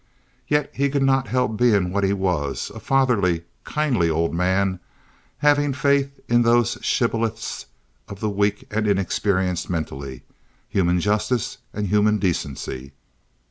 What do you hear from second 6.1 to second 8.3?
in those shibboleths of the